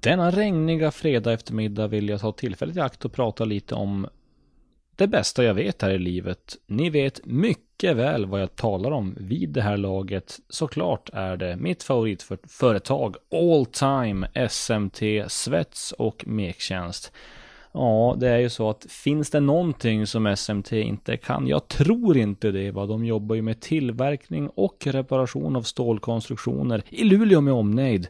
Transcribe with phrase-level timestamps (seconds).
[0.00, 4.06] Denna regniga fredag eftermiddag vill jag ta tillfället i akt och prata lite om
[4.96, 6.56] det bästa jag vet här i livet.
[6.66, 10.38] Ni vet mycket väl vad jag talar om vid det här laget.
[10.48, 17.12] Såklart är det mitt favoritföretag all time SMT Svets och Mektjänst.
[17.72, 21.46] Ja, det är ju så att finns det någonting som SMT inte kan?
[21.46, 22.70] Jag tror inte det.
[22.70, 22.86] Va?
[22.86, 28.08] De jobbar ju med tillverkning och reparation av stålkonstruktioner i Luleå med omnejd.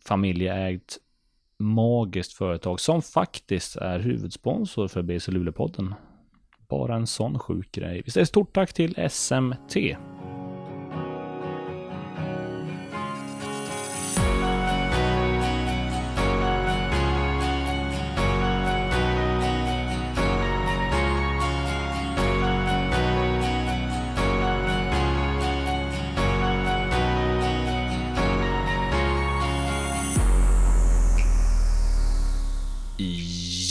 [0.00, 0.98] Familjeägt
[1.58, 5.94] magiskt företag som faktiskt är huvudsponsor för BC Luleå-podden.
[6.68, 8.02] Bara en sån sjuk grej.
[8.04, 9.76] Vi säger stort tack till SMT.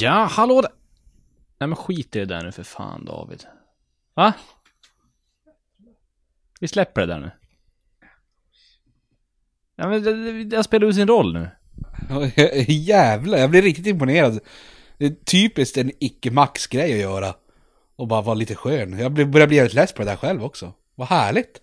[0.02, 0.72] Ja, hallå där.
[1.60, 3.44] Nej men skit i det där nu för fan David.
[4.14, 4.34] Va?
[6.60, 7.32] Vi släpper det där nu.
[9.76, 11.50] Ja men det, det, spelar ut sin roll nu.
[12.68, 14.40] Jävlar, jag blir riktigt imponerad.
[14.98, 17.34] Det är typiskt en icke-max-grej att göra.
[17.96, 19.00] Och bara vara lite skön.
[19.00, 20.74] Jag börjar bli helt less på det där själv också.
[20.96, 21.62] Vad härligt.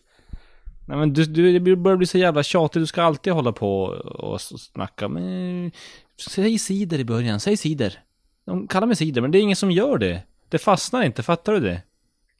[0.86, 2.82] Nej men du, du det börjar bli så jävla tjatigt.
[2.82, 5.08] Du ska alltid hålla på och snacka.
[5.08, 5.72] Men
[6.16, 7.40] säg cider i början.
[7.40, 8.00] Säg cider.
[8.44, 10.22] De kallar mig cider, men det är ingen som gör det.
[10.48, 11.82] Det fastnar inte, fattar du det?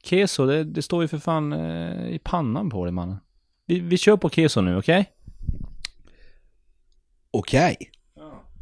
[0.03, 3.17] Keso, det, det står ju för fan eh, i pannan på dig mannen.
[3.65, 4.99] Vi, vi kör på keso nu, okej?
[4.99, 5.11] Okay?
[7.31, 7.77] Okej.
[7.79, 7.87] Okay.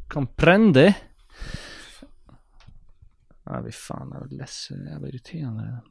[0.08, 0.96] Comprende?
[3.44, 5.82] Ja, vi fan, jag är ledsen, jävla irriterande.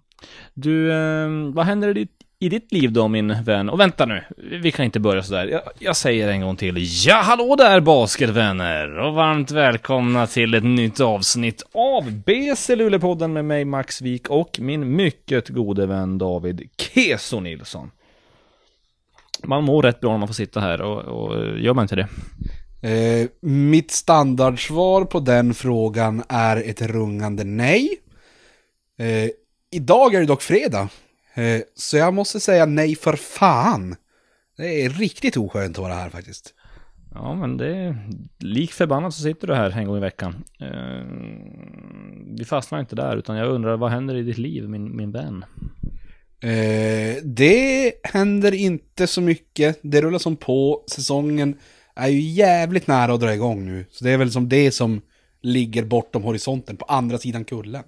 [0.54, 3.70] Du, eh, vad händer i ditt i ditt liv då min vän?
[3.70, 4.24] Och vänta nu,
[4.62, 5.46] vi kan inte börja sådär.
[5.46, 6.76] Jag, jag säger en gång till.
[7.06, 8.98] Ja, hallå där basketvänner!
[8.98, 14.58] Och varmt välkomna till ett nytt avsnitt av BC Luleåpodden med mig Max Wik och
[14.60, 17.90] min mycket gode vän David Keso Nilsson.
[19.44, 21.96] Man mår rätt bra när man får sitta här och, och eh, gör man inte
[21.96, 22.08] det?
[22.88, 27.88] Eh, mitt standardsvar på den frågan är ett rungande nej.
[28.98, 29.30] Eh,
[29.70, 30.88] idag är det dock fredag.
[31.34, 33.96] Eh, så jag måste säga nej för fan.
[34.56, 36.54] Det är riktigt oskönt att vara här faktiskt.
[37.14, 37.96] Ja, men det är
[38.38, 40.44] lik förbannat så sitter du här en gång i veckan.
[40.60, 41.06] Eh,
[42.38, 45.44] vi fastnar inte där, utan jag undrar vad händer i ditt liv, min, min vän?
[46.42, 49.78] Eh, det händer inte så mycket.
[49.82, 50.84] Det rullar som på.
[50.90, 51.58] Säsongen
[51.94, 53.86] är ju jävligt nära att dra igång nu.
[53.90, 55.00] Så det är väl som det som
[55.42, 57.82] ligger bortom horisonten på andra sidan kullen.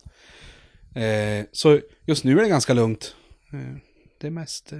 [0.94, 3.15] Eh, så just nu är det ganska lugnt.
[3.54, 3.76] Eh,
[4.20, 4.78] det är mest eh,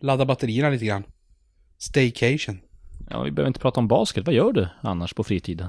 [0.00, 1.04] ladda batterierna lite grann.
[1.78, 2.60] Staycation.
[3.10, 4.26] Ja, vi behöver inte prata om basket.
[4.26, 5.68] Vad gör du annars på fritiden?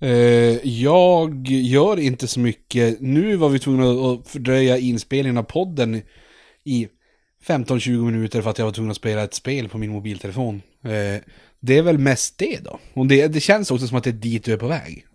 [0.00, 0.10] Eh,
[0.68, 3.00] jag gör inte så mycket.
[3.00, 6.02] Nu var vi tvungna att fördröja inspelningen av podden
[6.64, 6.88] i
[7.46, 10.62] 15-20 minuter för att jag var tvungen att spela ett spel på min mobiltelefon.
[11.60, 12.78] det är väl mest det då.
[12.94, 15.06] Och det, det känns också som att det är dit du är på väg.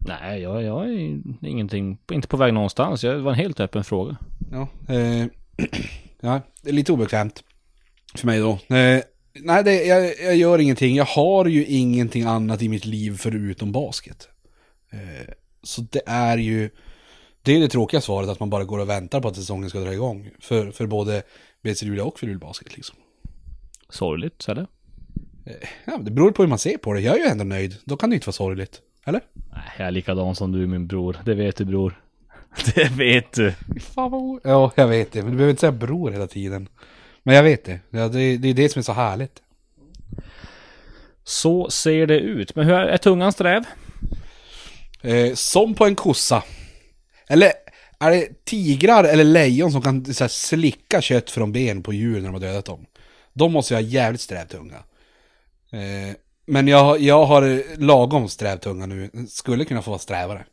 [0.00, 3.00] Nej, jag, jag är ingenting, inte på väg någonstans.
[3.00, 4.16] Det var en helt öppen fråga.
[4.50, 5.26] Ja, eh,
[6.20, 7.44] ja det är lite obekvämt
[8.14, 8.50] för mig då.
[8.76, 9.02] Eh,
[9.34, 10.96] nej, det, jag, jag, gör ingenting.
[10.96, 14.28] Jag har ju ingenting annat i mitt liv förutom basket.
[14.90, 16.70] Eh, så det är ju,
[17.42, 19.80] det är det tråkiga svaret att man bara går och väntar på att säsongen ska
[19.80, 20.30] dra igång.
[20.40, 21.22] För, för både
[21.62, 22.96] BC Luleå och för Luleå Basket liksom.
[23.90, 24.66] Sorgligt, eller?
[25.46, 27.00] Eh, ja, det beror på hur man ser på det.
[27.00, 27.76] Jag är ju ändå nöjd.
[27.84, 28.82] Då kan det inte vara sorgligt.
[29.08, 29.20] Eller?
[29.52, 31.16] Nej, jag är likadan som du min bror.
[31.24, 32.00] Det vet du bror.
[32.74, 33.54] Det vet du.
[33.80, 35.22] Fan vad Ja, jag vet det.
[35.22, 36.68] Men du behöver inte säga bror hela tiden.
[37.22, 37.80] Men jag vet det.
[37.90, 39.42] Ja, det, det är det som är så härligt.
[41.24, 42.54] Så ser det ut.
[42.54, 43.64] Men hur är, är tungan sträv?
[45.02, 46.42] Eh, som på en kossa.
[47.28, 47.52] Eller
[47.98, 52.16] är det tigrar eller lejon som kan så här, slicka kött från ben på djur
[52.16, 52.86] när de har dödat dem?
[53.32, 54.76] De måste ju ha jävligt sträv tunga.
[55.70, 56.16] Eh,
[56.48, 59.10] men jag, jag har lagom sträv tunga nu.
[59.28, 60.44] Skulle kunna få vara strävare.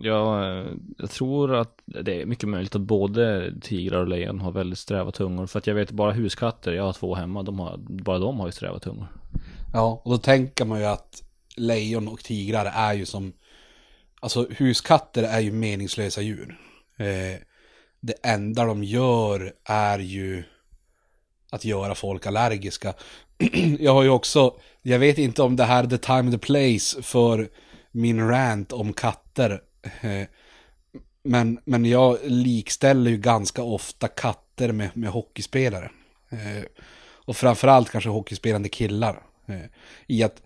[0.00, 0.44] Ja,
[0.98, 5.10] jag tror att det är mycket möjligt att både tigrar och lejon har väldigt sträva
[5.10, 5.46] tungor.
[5.46, 8.46] För att jag vet bara huskatter, jag har två hemma, de har, bara de har
[8.46, 9.06] ju sträva tungor.
[9.72, 11.22] Ja, och då tänker man ju att
[11.56, 13.32] lejon och tigrar är ju som,
[14.20, 16.58] alltså huskatter är ju meningslösa djur.
[16.96, 17.40] Eh,
[18.00, 20.44] det enda de gör är ju
[21.50, 22.94] att göra folk allergiska.
[23.80, 26.38] jag har ju också, jag vet inte om det här är the time and the
[26.38, 27.48] place för
[27.90, 29.60] min rant om katter
[31.28, 35.90] men, men jag likställer ju ganska ofta katter med, med hockeyspelare.
[36.30, 36.64] Eh,
[37.10, 39.22] och framförallt kanske hockeyspelande killar.
[39.46, 39.64] Eh,
[40.06, 40.42] I att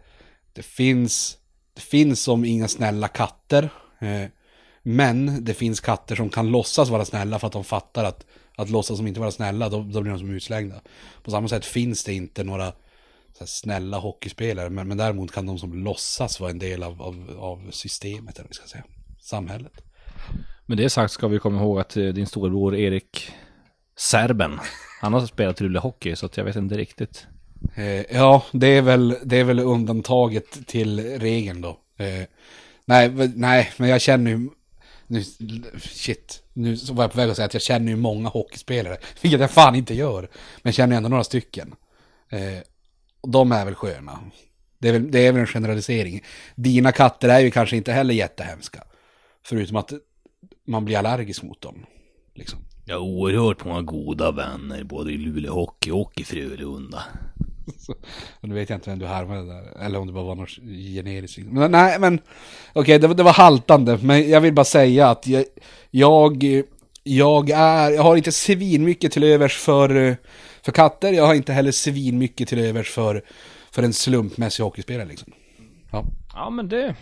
[0.52, 1.38] Det finns,
[1.74, 3.70] det finns som inga snälla katter.
[4.00, 4.24] Eh,
[4.82, 8.70] men det finns katter som kan låtsas vara snälla för att de fattar att, att
[8.70, 10.80] låtsas som inte vara snälla, då, då blir de som utslängda.
[11.22, 12.72] På samma sätt finns det inte några
[13.46, 17.70] snälla hockeyspelare, men, men däremot kan de som låtsas vara en del av, av, av
[17.70, 18.84] systemet, eller vad vi ska säga,
[19.20, 19.72] samhället.
[20.66, 23.32] Med det sagt ska vi komma ihåg att eh, din storebror Erik
[23.96, 24.58] Serben,
[25.00, 27.26] han har spelat Luleå Hockey, så att jag vet inte riktigt.
[27.74, 31.78] Eh, ja, det är, väl, det är väl undantaget till regeln då.
[31.96, 32.26] Eh,
[32.84, 34.48] nej, nej, men jag känner ju...
[35.06, 35.24] Nu,
[35.78, 39.40] shit, nu var jag på väg att säga att jag känner ju många hockeyspelare, vilket
[39.40, 40.20] jag fan inte gör.
[40.20, 40.28] Men
[40.62, 41.74] jag känner ändå några stycken.
[42.28, 42.58] Eh,
[43.28, 44.18] de är väl sköna.
[44.78, 46.22] Det är väl, det är väl en generalisering.
[46.54, 48.82] Dina katter är ju kanske inte heller jättehemska.
[49.44, 49.92] Förutom att
[50.66, 51.86] man blir allergisk mot dem.
[52.34, 52.58] Liksom.
[52.86, 57.02] Jag har oerhört många goda vänner, både i Luleå Hockey och i Frölunda.
[57.78, 57.94] Så,
[58.40, 60.48] nu vet jag inte vem du härmade där, eller om det bara var något
[60.94, 61.38] generiskt.
[61.38, 62.20] Men, nej, men
[62.72, 63.98] okej, det, var- det var haltande.
[64.02, 65.44] Men jag vill bara säga att jag,
[65.90, 66.44] jag,
[67.02, 70.16] jag är, jag har inte svin mycket till övers för,
[70.64, 71.12] för katter.
[71.12, 73.22] Jag har inte heller svin mycket till övers för,
[73.70, 75.32] för en slumpmässig hockeyspelare liksom.
[75.90, 76.04] Ja.
[76.34, 76.94] Ja, men det,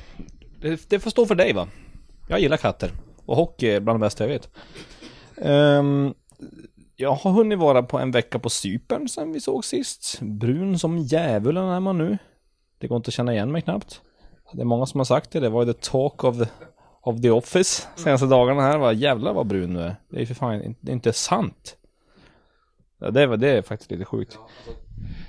[0.60, 1.68] det, det får stå för dig va?
[2.28, 2.90] Jag gillar katter.
[3.26, 4.48] Och hockey är bland det bästa jag vet.
[5.36, 6.14] Um,
[6.96, 10.18] jag har hunnit vara på en vecka på Cypern sen vi såg sist.
[10.20, 12.18] Brun som djävulen är man nu.
[12.78, 14.00] Det går inte att känna igen mig knappt.
[14.52, 15.40] Det är många som har sagt det.
[15.40, 16.46] Det var ju the talk of the,
[17.02, 18.78] of the office senaste dagarna här.
[18.78, 19.96] Vad jävlar vad brun du är.
[20.08, 21.76] Det är ju för fan inte, det är inte sant.
[23.00, 24.38] Ja, det, var, det är faktiskt lite sjukt.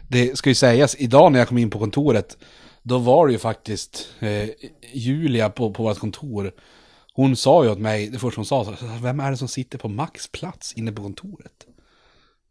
[0.07, 2.37] Det ska ju sägas, idag när jag kom in på kontoret,
[2.81, 4.49] då var det ju faktiskt eh,
[4.93, 6.51] Julia på, på vårt kontor.
[7.13, 9.77] Hon sa ju åt mig, det första hon sa, så, vem är det som sitter
[9.77, 11.67] på Max plats inne på kontoret?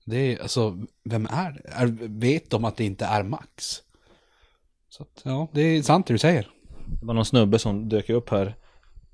[0.04, 1.68] Det är, alltså, vem är det?
[1.68, 1.86] Är,
[2.20, 3.82] vet de att det inte är Max?
[4.88, 6.48] Så att, ja, det är sant det du säger.
[7.00, 8.56] Det var någon snubbe som dök upp här.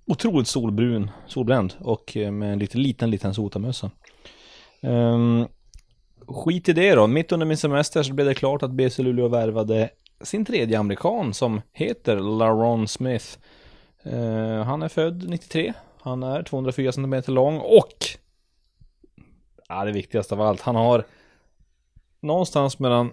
[0.07, 3.91] Otroligt solbrun, solbränd och eh, med en lite liten, liten sotamössa.
[4.81, 5.47] Um,
[6.29, 7.07] skit i det då.
[7.07, 9.91] Mitt under min semester så blev det klart att BC Luleå värvade
[10.21, 13.27] sin tredje amerikan som heter Laron Smith.
[14.07, 15.73] Uh, han är född 93.
[16.01, 18.07] Han är 204 cm lång och
[19.69, 20.61] Ja, det viktigaste av allt.
[20.61, 21.05] Han har
[22.21, 23.11] någonstans mellan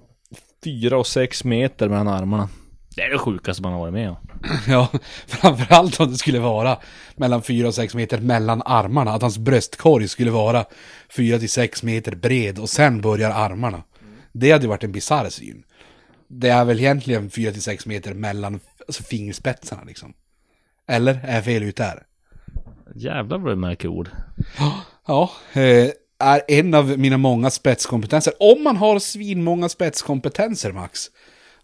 [0.63, 2.49] 4 och 6 meter mellan armarna.
[2.95, 4.17] Det är det sjukaste man har varit med om.
[4.67, 4.87] Ja,
[5.27, 6.77] framförallt om det skulle vara
[7.15, 9.11] mellan 4 och 6 meter mellan armarna.
[9.11, 10.65] Att hans bröstkorg skulle vara
[11.09, 13.83] 4 till 6 meter bred och sen börjar armarna.
[14.31, 15.63] Det hade varit en bisarr syn.
[16.27, 20.13] Det är väl egentligen 4 till 6 meter mellan alltså, fingerspetsarna liksom.
[20.87, 22.03] Eller är jag fel ute här?
[22.95, 24.09] Jävlar vad du märker ord.
[25.07, 28.33] Ja, eh, är en av mina många spetskompetenser.
[28.39, 31.09] Om man har svinmånga spetskompetenser, Max,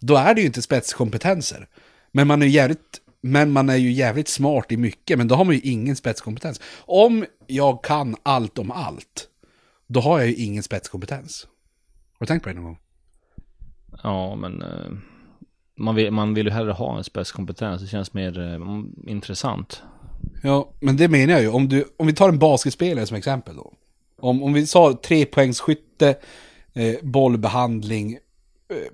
[0.00, 1.68] då är det ju inte spetskompetenser.
[2.12, 5.34] Men man är ju jävligt, men man är ju jävligt smart i mycket, men då
[5.34, 6.60] har man ju ingen spetskompetens.
[6.78, 9.28] Om jag kan allt om allt,
[9.86, 11.46] då har jag ju ingen spetskompetens.
[12.12, 12.78] Har du tänkt på det någon gång?
[14.02, 14.90] Ja, men eh,
[15.76, 17.82] man, vill, man vill ju hellre ha en spetskompetens.
[17.82, 19.82] Det känns mer eh, intressant.
[20.42, 21.48] Ja, men det menar jag ju.
[21.48, 23.72] Om, du, om vi tar en basketspelare som exempel då.
[24.18, 26.16] Om, om vi sa trepoängsskytte,
[26.74, 28.18] eh, bollbehandling, eh,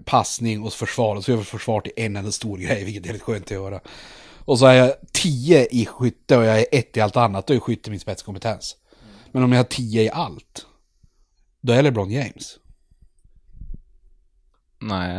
[0.04, 1.16] passning och försvar.
[1.16, 3.50] Och så gör vi försvar till en enda stor grej, vilket är lite skönt att
[3.50, 3.80] göra.
[4.38, 7.46] Och så är jag tio i skytte och jag är ett i allt annat.
[7.46, 8.76] Då är skytte min spetskompetens.
[9.32, 10.66] Men om jag har tio i allt,
[11.60, 12.58] då är LeBron James.
[14.78, 15.16] Nej,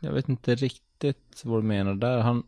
[0.00, 2.18] jag vet inte riktigt vad du menar där.
[2.18, 2.42] Han,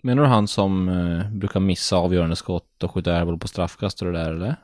[0.00, 4.12] menar du han som eh, brukar missa avgörande skott och skjuta airball på straffkast och
[4.12, 4.56] det där eller?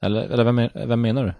[0.00, 1.34] Eller, eller vem, vem menar du?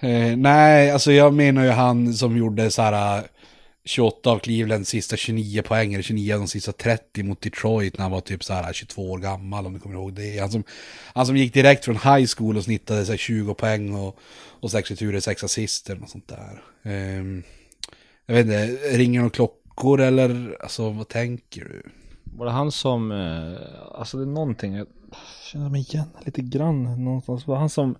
[0.00, 3.24] Eh, nej, alltså jag menar ju han som gjorde så här eh,
[3.84, 8.02] 28 av Clevelands sista 29 poäng, eller 29 av de sista 30 mot Detroit när
[8.02, 10.38] han var typ så här eh, 22 år gammal om du kommer ihåg det.
[10.38, 10.64] Han som,
[11.14, 14.18] han som gick direkt från high school och snittade så här 20 poäng och,
[14.60, 16.62] och 6 returer, 6 assister och sånt där.
[16.82, 17.42] Ehm,
[18.26, 21.82] jag vet inte, ringer några klockor eller alltså vad tänker du?
[22.24, 24.86] Var det han som, eh, alltså det är någonting, jag
[25.52, 27.46] känner mig igen lite grann någonstans.
[27.46, 27.96] Var det han som,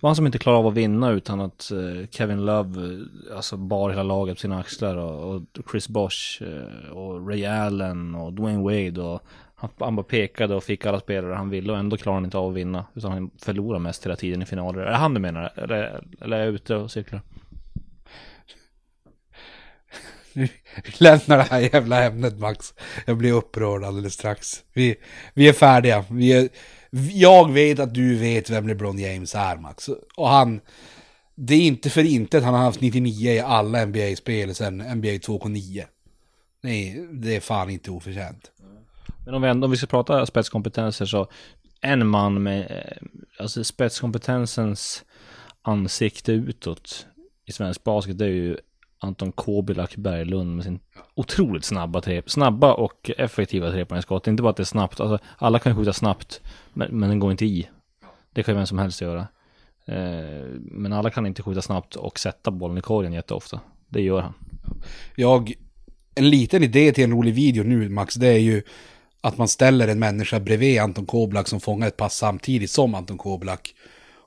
[0.00, 3.36] det var han som inte klarade av att vinna utan att eh, Kevin Love, eh,
[3.36, 8.14] alltså bar hela laget på sina axlar och, och Chris Bosh eh, och Ray Allen
[8.14, 9.22] och Dwayne Wade och
[9.54, 12.38] han, han bara pekade och fick alla spelare han ville och ändå klarade han inte
[12.38, 12.86] av att vinna.
[12.94, 14.80] Utan han förlorade mest hela tiden i finaler.
[14.80, 15.52] Är det han du menar?
[15.56, 17.22] Eller, eller är jag ute och cyklar?
[20.32, 20.48] Nu
[20.98, 22.74] lämnar det här jävla ämnet Max.
[23.06, 24.64] Jag blir upprörd alldeles strax.
[24.72, 24.96] Vi,
[25.34, 26.04] vi är färdiga.
[26.10, 26.48] Vi är,
[27.12, 29.88] jag vet att du vet vem LeBron James är Max.
[30.16, 30.60] Och han...
[31.34, 35.08] det är inte för inte att han har haft 99 i alla NBA-spel sedan NBA
[35.08, 35.84] 2K9.
[36.62, 38.50] Nej, det är fan inte oförtjänt.
[39.24, 41.28] Men om vi, ändå, om vi ska prata spetskompetenser så
[41.80, 45.04] en man med eh, alltså spetskompetensens
[45.62, 47.06] ansikte utåt
[47.46, 48.56] i svensk basket det är ju
[49.02, 50.80] Anton Kobilak Berglund med sin
[51.14, 54.26] otroligt snabba tre, snabba och effektiva trepoängsskott.
[54.26, 56.40] Inte bara att det är snabbt, alltså alla kan skjuta snabbt,
[56.72, 57.68] men, men den går inte i.
[58.32, 59.20] Det kan ju vem som helst göra.
[59.84, 63.60] Eh, men alla kan inte skjuta snabbt och sätta bollen i korgen jätteofta.
[63.88, 64.34] Det gör han.
[65.16, 65.52] Jag,
[66.14, 68.62] en liten idé till en rolig video nu Max, det är ju
[69.20, 73.18] att man ställer en människa bredvid Anton Koblak som fångar ett pass samtidigt som Anton
[73.18, 73.74] Koblak.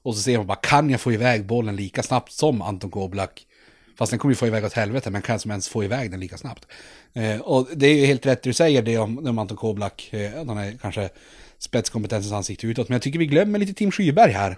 [0.04, 3.48] Och så ser man bara, kan jag få iväg bollen lika snabbt som Anton Koblak?
[3.98, 6.20] Fast den kommer ju få iväg åt helvete, men kan som ens få iväg den
[6.20, 6.68] lika snabbt?
[7.14, 10.46] Eh, och det är ju helt rätt du säger det om, om Anton Koblak, eh,
[10.46, 11.10] den är kanske
[11.60, 12.90] spetskompetensens ansikte utåt.
[12.90, 14.58] Men jag tycker vi glömmer lite Tim Skyberg här.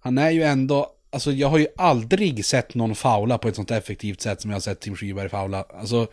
[0.00, 3.70] Han är ju ändå, alltså jag har ju aldrig sett någon faula på ett sånt
[3.70, 5.62] effektivt sätt som jag har sett Tim Skyberg faula.
[5.62, 6.06] Alltså,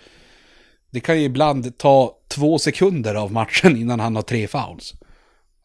[0.90, 4.94] det kan ju ibland ta två sekunder av matchen innan han har tre fouls.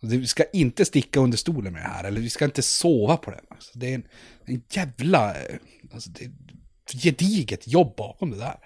[0.01, 3.31] Vi ska inte sticka under stolen med det här, eller vi ska inte sova på
[3.31, 3.41] det.
[3.51, 4.05] Alltså, det är en,
[4.45, 5.57] en jävla, eh,
[5.93, 6.31] alltså det
[6.93, 8.57] gediget jobb bakom det där.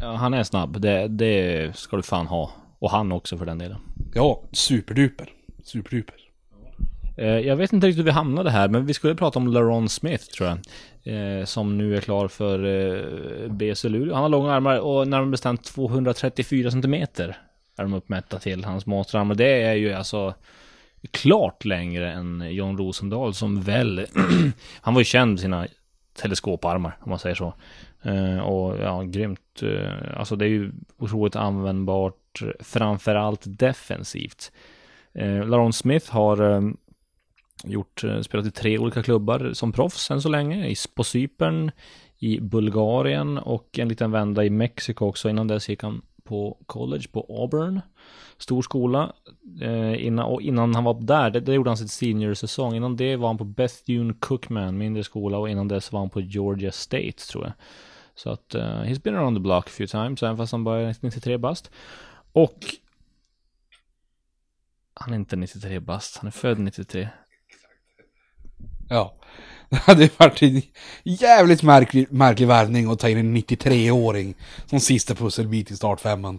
[0.00, 2.50] Ja, han är snabb, det, det ska du fan ha.
[2.78, 3.78] Och han också för den delen.
[4.14, 5.28] Ja, superduper.
[5.64, 6.14] Superduper.
[7.16, 9.88] Eh, jag vet inte riktigt hur vi hamnade här, men vi skulle prata om LaRon
[9.88, 10.58] Smith tror jag.
[11.04, 14.14] Eh, som nu är klar för eh, BC Luleå.
[14.14, 17.36] Han har långa armar och närmare bestämt 234 centimeter
[17.80, 19.34] är de uppmätta till hans monsterarmar.
[19.34, 20.34] Det är ju alltså
[21.10, 24.06] klart längre än John Rosendahl som väl,
[24.80, 25.66] han var ju känd för sina
[26.20, 27.54] teleskoparmar om man säger så.
[28.02, 29.62] Eh, och ja, grymt.
[29.62, 34.52] Eh, alltså det är ju otroligt användbart, framförallt defensivt.
[35.12, 36.60] Eh, Laron Smith har eh,
[37.64, 40.68] gjort, eh, spelat i tre olika klubbar som proffs än så länge.
[40.68, 41.70] I, på Cypern,
[42.18, 45.28] i Bulgarien och en liten vända i Mexiko också.
[45.28, 47.80] Innan dess gick han på college på Auburn.
[48.38, 49.12] Stor skola.
[49.62, 52.74] Eh, innan, och innan han var där, det, det gjorde han sitt senior-säsong.
[52.74, 55.38] Innan det var han på Bethune Cookman, mindre skola.
[55.38, 57.52] Och innan dess var han på Georgia State, tror jag.
[58.14, 60.80] Så att uh, he's been around the block a few times, även fast han bara
[60.80, 61.70] är 93 bast.
[62.32, 62.58] Och
[64.94, 67.08] han är inte 93 bast, han är född 93.
[68.88, 69.14] Ja.
[69.76, 70.62] Det hade varit en
[71.02, 74.34] jävligt märklig, märklig värvning att ta in en 93-åring
[74.66, 76.38] som sista pusselbit i startfemman.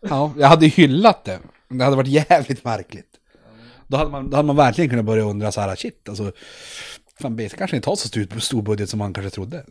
[0.00, 1.38] Ja, jag hade hyllat det.
[1.68, 3.10] Det hade varit jävligt märkligt.
[3.86, 6.32] Då hade man, då hade man verkligen kunnat börja undra så här, shit, alltså.
[7.20, 9.64] Fan, BC kanske inte har så stor, stor budget som man kanske trodde.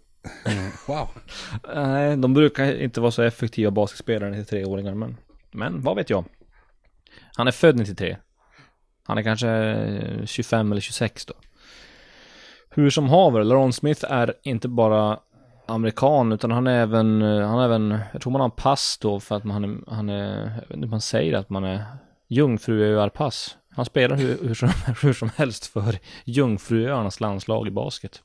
[0.45, 1.09] Mm, wow.
[1.75, 5.17] Nej, de brukar inte vara så effektiva basketspelare 93-åringar, men,
[5.51, 6.25] men vad vet jag.
[7.35, 8.17] Han är född 93.
[9.03, 11.33] Han är kanske 25 eller 26 då.
[12.77, 15.19] Hur som haver, Laron Smith är inte bara
[15.65, 19.35] amerikan utan han är även, han är även, jag tror man har pass då för
[19.35, 21.85] att man är, han är, jag vet inte hur man säger att man är
[22.27, 23.57] jungfruöarpass.
[23.69, 24.69] Han spelar hur, hur, som,
[25.01, 28.21] hur som helst för Jungfruöarnas landslag i basket.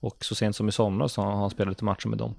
[0.00, 2.34] Och så sent som i somras har han spelat lite matcher med dem.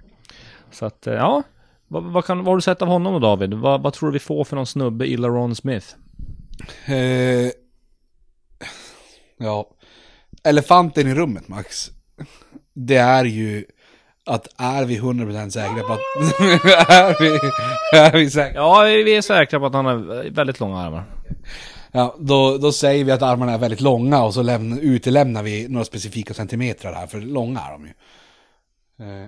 [0.70, 1.42] Så att, eh, ja,
[1.88, 3.54] vad, vad, kan, vad har du sett av honom då David?
[3.54, 5.86] Vad, vad tror du vi får för någon snubbe i Laron Smith?
[6.86, 7.50] Eh,
[9.38, 9.70] ja,
[10.42, 11.90] elefanten i rummet Max.
[12.74, 13.64] Det är ju
[14.26, 15.98] att är vi 100% säkra på att...
[16.90, 17.28] är, vi,
[17.98, 18.54] är vi säkra?
[18.54, 21.04] Ja, vi är säkra på att han har väldigt långa armar.
[21.92, 25.68] Ja, då, då säger vi att armarna är väldigt långa och så lämna, utelämnar vi
[25.68, 27.92] några specifika centimeter här, för långa är de ju.
[29.06, 29.26] Eh.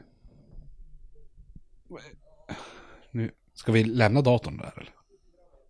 [3.11, 4.91] Nu, ska vi lämna datorn där eller?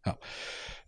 [0.05, 0.19] Ja.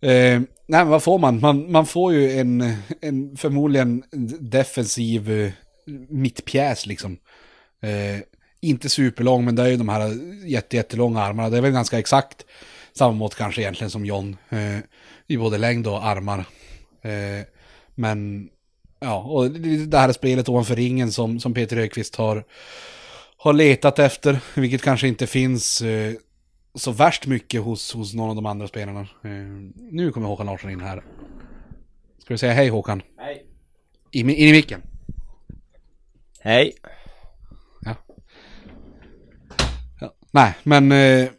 [0.01, 1.39] Eh, nej, vad får man?
[1.39, 4.03] Man, man får ju en, en förmodligen
[4.39, 5.51] defensiv eh,
[6.09, 7.17] mittpjäs liksom.
[7.81, 8.21] Eh,
[8.61, 10.11] inte superlång, men det är ju de här
[10.45, 11.49] jätte, jättelånga armarna.
[11.49, 12.45] Det är väl ganska exakt
[12.93, 14.37] samma mått kanske egentligen som John.
[14.49, 14.77] Eh,
[15.27, 16.39] I både längd och armar.
[17.01, 17.45] Eh,
[17.95, 18.49] men,
[18.99, 22.43] ja, och det här spelet ovanför ringen som, som Peter Högqvist har,
[23.37, 25.81] har letat efter, vilket kanske inte finns.
[25.81, 26.13] Eh,
[26.75, 28.99] så värst mycket hos, hos någon av de andra spelarna.
[29.01, 29.29] Eh,
[29.91, 31.03] nu kommer Håkan Larsson in här.
[32.19, 33.01] Ska du säga hej Håkan?
[33.17, 33.45] Hej.
[34.11, 34.81] In, in i micken.
[36.39, 36.73] Hej.
[37.81, 37.95] Ja.
[40.01, 40.13] ja.
[40.31, 40.91] Nej, men...
[40.91, 41.29] Eh,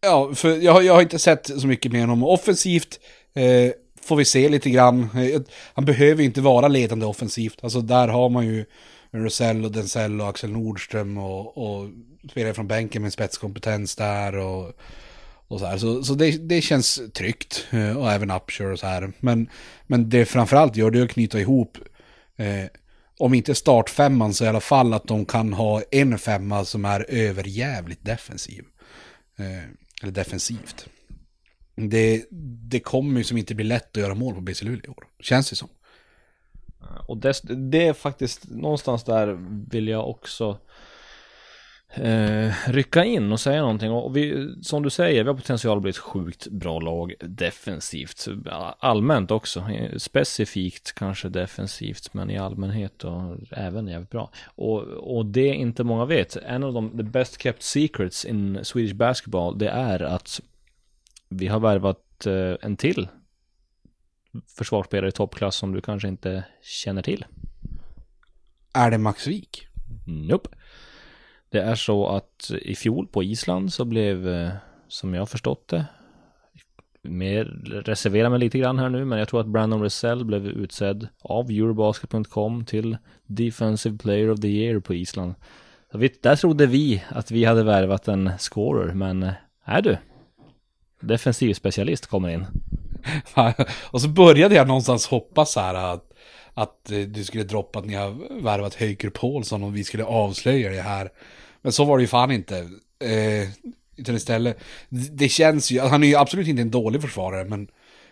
[0.00, 2.24] ja, för jag, jag har inte sett så mycket mer honom.
[2.24, 3.00] Offensivt
[3.34, 3.72] eh,
[4.02, 5.02] får vi se lite grann.
[5.02, 5.40] Eh,
[5.74, 7.58] han behöver inte vara ledande offensivt.
[7.62, 8.64] Alltså där har man ju
[9.14, 11.90] Rosell och Denzel och Axel Nordström och, och
[12.30, 14.72] spelare från bänken med spetskompetens där och,
[15.48, 15.78] och så här.
[15.78, 19.12] Så, så det, det känns tryggt eh, och även Upshur och så här.
[19.20, 19.48] Men,
[19.86, 21.78] men det framförallt gör det är att knyta ihop
[22.36, 22.64] eh,
[23.18, 27.06] om inte startfemman så i alla fall att de kan ha en femma som är
[27.08, 28.64] överjävligt defensiv.
[29.38, 29.64] Eh,
[30.02, 30.86] eller defensivt.
[31.76, 32.24] Det,
[32.70, 35.04] det kommer ju som inte bli lätt att göra mål på BC Luleå i år.
[35.20, 35.68] Känns det som.
[36.84, 39.38] Eh, och det, det är faktiskt någonstans där
[39.70, 40.58] vill jag också
[41.94, 43.90] eh, rycka in och säga någonting.
[43.90, 48.28] Och vi, som du säger, vi har potential att bli ett sjukt bra lag defensivt.
[48.78, 49.68] Allmänt också.
[49.96, 54.30] Specifikt kanske defensivt, men i allmänhet och även jävligt bra.
[54.46, 58.94] Och, och det inte många vet, en av de the best kept secrets in Swedish
[58.94, 60.40] basketball, det är att
[61.28, 63.08] vi har värvat eh, en till
[64.46, 67.24] försvarsspelare i toppklass som du kanske inte känner till.
[68.72, 69.66] Är det Max Wik?
[70.06, 70.48] Nope.
[71.50, 74.50] Det är så att i fjol på Island så blev, eh,
[74.88, 75.86] som jag förstått det,
[77.02, 77.44] mer,
[77.84, 81.50] reservera mig lite grann här nu, men jag tror att Brandon Russell blev utsedd av
[81.50, 85.34] Eurobasket.com till Defensive Player of the Year på Island.
[85.92, 89.32] Så vi, där trodde vi att vi hade värvat en scorer, men eh,
[89.64, 89.96] är du?
[91.00, 92.46] Defensiv specialist kommer in.
[93.90, 96.12] och så började jag någonstans hoppas så här att,
[96.54, 100.82] att du skulle droppa att ni har värvat Höjker Paulsson och vi skulle avslöja det
[100.82, 101.10] här.
[101.62, 102.56] Men så var det ju fan inte.
[102.98, 103.48] Eh,
[103.96, 104.58] utan istället,
[104.88, 107.68] det känns ju, han är ju absolut inte en dålig försvarare, men,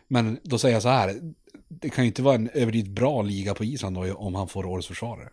[0.08, 1.14] men då säger jag så här,
[1.68, 4.66] det kan ju inte vara en överdrivet bra liga på Island då om han får
[4.66, 5.28] årets försvarare.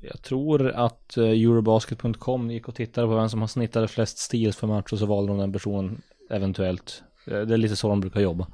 [0.00, 4.56] Jag tror att eh, Eurobasket.com gick och tittade på vem som har snittat flest steals
[4.56, 7.02] för match och så valde de den personen eventuellt.
[7.26, 8.46] Eh, det är lite så de brukar jobba.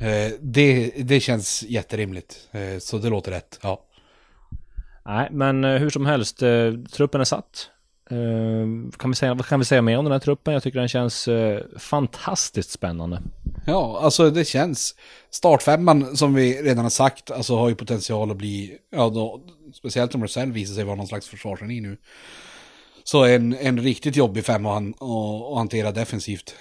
[0.00, 2.48] Eh, det, det känns jätterimligt.
[2.52, 3.82] Eh, så det låter rätt, ja.
[5.06, 6.38] Nej, men hur som helst,
[6.92, 7.70] truppen är satt.
[8.96, 10.54] kan vi säga, vad kan vi säga mer om den här truppen?
[10.54, 11.28] Jag tycker den känns
[11.78, 13.22] fantastiskt spännande.
[13.66, 14.94] Ja, alltså det känns.
[15.30, 19.40] Startfemman som vi redan har sagt, alltså har ju potential att bli, ja då,
[19.74, 21.96] speciellt om Rosell visar sig vara någon slags försvarsgeni nu.
[23.04, 26.54] Så en, en riktigt jobbig femma att hantera defensivt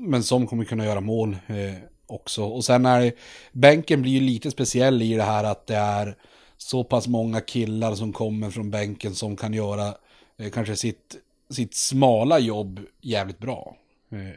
[0.00, 1.74] men som kommer kunna göra mål eh,
[2.06, 2.44] också.
[2.44, 3.12] Och sen är
[3.52, 6.16] bänken blir ju lite speciell i det här att det är
[6.56, 9.94] så pass många killar som kommer från bänken som kan göra
[10.38, 11.16] eh, kanske sitt,
[11.50, 13.76] sitt smala jobb jävligt bra.
[14.12, 14.36] Eh,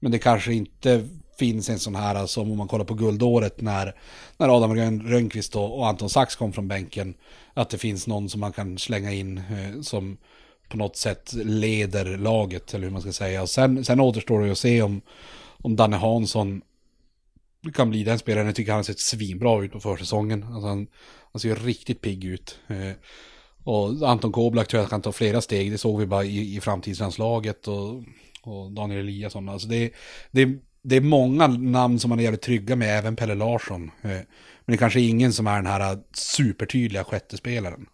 [0.00, 3.94] men det kanske inte finns en sån här som om man kollar på guldåret när,
[4.36, 7.14] när Adam Rönnqvist och, och Anton Sax kom från bänken.
[7.54, 10.16] Att det finns någon som man kan slänga in eh, som
[10.72, 13.42] på något sätt leder laget eller hur man ska säga.
[13.42, 15.00] Och sen, sen återstår det att se om,
[15.62, 16.62] om Danne Hansson
[17.74, 18.46] kan bli den spelaren.
[18.46, 20.42] Jag tycker han har sett svinbra ut på försäsongen.
[20.42, 20.86] Alltså han,
[21.32, 22.58] han ser riktigt pigg ut.
[22.68, 22.92] Eh,
[23.64, 25.72] och Anton Koblak tror jag kan ta flera steg.
[25.72, 28.02] Det såg vi bara i, i framtidslandslaget och,
[28.42, 29.48] och Daniel Eliasson.
[29.48, 29.92] Alltså det,
[30.30, 30.48] det,
[30.82, 33.90] det är många namn som man är jävligt trygga med, även Pelle Larsson.
[34.02, 34.10] Eh,
[34.64, 37.86] men det kanske är ingen som är den här supertydliga sjätte spelaren.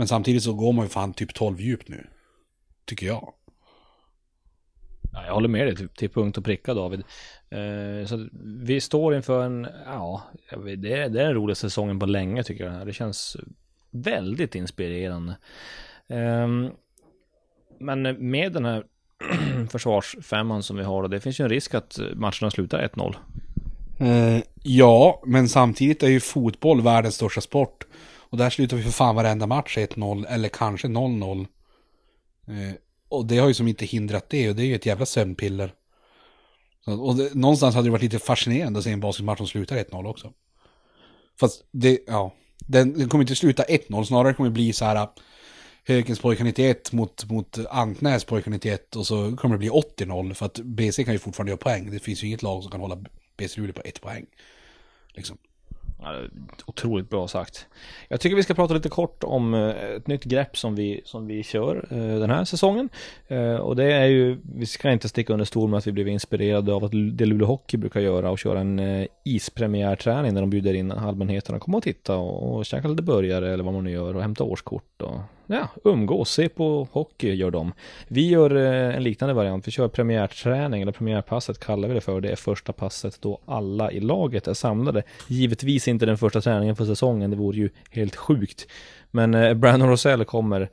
[0.00, 2.06] Men samtidigt så går man ju fan typ 12 djupt nu.
[2.84, 3.32] Tycker jag.
[5.12, 7.02] Ja, jag håller med dig till, till punkt och pricka David.
[7.50, 8.28] Eh, så
[8.64, 12.64] vi står inför en, ja, det är, det är den roligaste säsongen på länge tycker
[12.64, 12.86] jag.
[12.86, 13.36] Det känns
[13.90, 15.36] väldigt inspirerande.
[16.08, 16.48] Eh,
[17.80, 18.84] men med den här
[19.70, 23.16] försvarsfemman som vi har, det finns ju en risk att matcherna slutar 1-0.
[23.98, 27.86] Eh, ja, men samtidigt är ju fotboll världens största sport.
[28.30, 31.46] Och där slutar vi för fan varenda match 1-0 eller kanske 0-0.
[32.46, 32.74] Eh,
[33.08, 35.74] och det har ju som inte hindrat det och det är ju ett jävla sömnpiller.
[36.86, 40.06] Och det, någonstans hade det varit lite fascinerande att se en basketmatch som slutar 1-0
[40.06, 40.32] också.
[41.40, 44.96] Fast det, ja, den, den kommer inte sluta 1-0, snarare kommer det bli så här
[44.96, 45.08] äh,
[45.84, 50.46] Hökens pojkar 91 mot, mot Antnäs pojkar 91 och så kommer det bli 80-0 för
[50.46, 51.90] att BC kan ju fortfarande göra poäng.
[51.90, 52.98] Det finns ju inget lag som kan hålla
[53.36, 54.26] BC Luleå på ett poäng.
[55.08, 55.38] Liksom.
[56.66, 57.66] Otroligt bra sagt.
[58.08, 61.26] Jag tycker vi ska prata lite kort om eh, ett nytt grepp som vi, som
[61.26, 62.88] vi kör eh, den här säsongen.
[63.28, 66.08] Eh, och det är ju, vi ska inte sticka under stol med att vi blev
[66.08, 70.74] inspirerade av att det Luleå Hockey brukar göra och köra en ispremiärträning där de bjuder
[70.74, 73.90] in allmänheten att komma och titta och, och käka lite burgare eller vad man nu
[73.90, 77.72] gör och hämta årskort och ja, umgås, se på hockey gör de.
[78.08, 82.20] Vi gör eh, en liknande variant, vi kör premiärträning, eller premiärpasset kallar vi det för.
[82.20, 85.02] Det är första passet då alla i laget är samlade.
[85.28, 88.66] Givetvis inte den första träningen för säsongen, det vore ju helt sjukt.
[89.10, 90.68] Men eh, Brandon Rosell kommer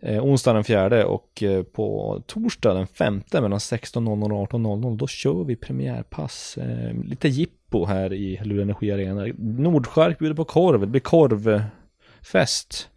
[0.00, 5.06] eh, onsdag den fjärde och eh, på torsdag den femte mellan 16.00 och 18.00 då
[5.06, 6.58] kör vi premiärpass.
[6.58, 9.26] Eh, lite jippo här i Luleå Energi Arena.
[9.38, 12.88] Nordskärk bjuder på korv, det blir korvfest.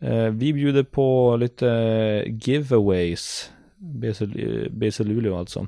[0.00, 1.66] Eh, vi bjuder på lite
[2.26, 3.50] giveaways.
[3.76, 5.66] BC eh, Luleå alltså.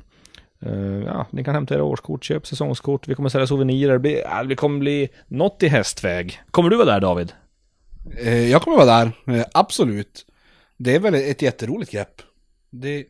[0.60, 3.08] Eh, ja, ni kan hämta era årskort, köp säsongskort.
[3.08, 3.92] Vi kommer sälja souvenirer.
[3.92, 6.40] Det, blir, äh, det kommer bli något i hästväg.
[6.50, 7.32] Kommer du vara där David?
[8.50, 9.12] Jag kommer vara där,
[9.54, 10.26] absolut.
[10.76, 12.22] Det är väl ett jätteroligt grepp.
[12.70, 13.06] Det,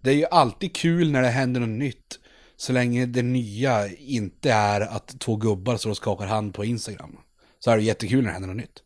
[0.00, 2.18] det är ju alltid kul när det händer något nytt.
[2.56, 7.16] Så länge det nya inte är att två gubbar står och skakar hand på Instagram.
[7.58, 8.82] Så är det jättekul när det händer något nytt.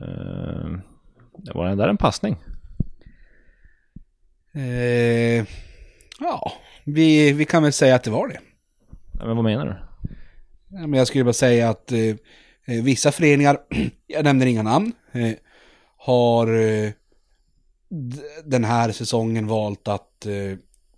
[0.00, 0.78] Uh,
[1.54, 2.36] var det där en passning?
[4.54, 5.46] Eh,
[6.20, 6.52] ja,
[6.84, 8.40] vi, vi kan väl säga att det var det.
[9.12, 9.76] Men vad menar du?
[10.76, 12.16] Ja, men jag skulle bara säga att eh
[12.66, 13.58] vissa föreningar,
[14.06, 14.92] jag nämner inga namn,
[15.96, 16.46] har
[18.44, 20.26] den här säsongen valt att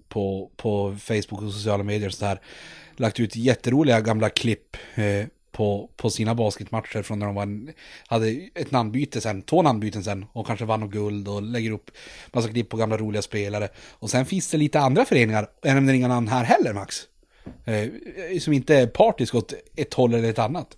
[0.09, 2.40] på, på Facebook och sociala medier och så här
[2.96, 4.76] lagt ut jätteroliga gamla klipp
[5.57, 7.73] på, på sina basketmatcher från när de var,
[8.07, 11.90] hade ett namnbyte sen, två namnbyten sen och kanske vann och guld och lägger upp
[12.33, 13.69] massa klipp på gamla roliga spelare.
[13.92, 16.97] Och sen finns det lite andra föreningar, jag nämner inga namn här heller Max,
[17.64, 20.77] eh, som inte är partisk åt ett håll eller ett annat.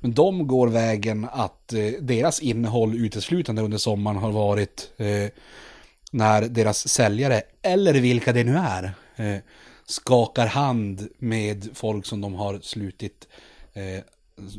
[0.00, 5.28] Men de går vägen att eh, deras innehåll uteslutande under sommaren har varit eh,
[6.10, 9.40] när deras säljare, eller vilka det nu är, eh,
[9.86, 13.28] skakar hand med folk som de har slutit
[13.72, 14.04] eh,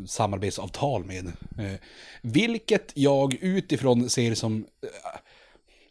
[0.07, 1.27] samarbetsavtal med.
[1.57, 1.79] Eh,
[2.21, 5.19] vilket jag utifrån ser som, eh,